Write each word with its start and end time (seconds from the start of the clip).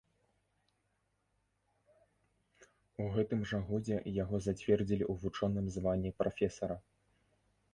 У 3.05 3.07
гэтым 3.17 3.43
жа 3.51 3.59
годзе 3.67 4.01
яго 4.15 4.41
зацвердзілі 4.47 5.07
ў 5.11 5.13
вучоным 5.27 5.65
званні 5.77 6.11
прафесара. 6.23 6.77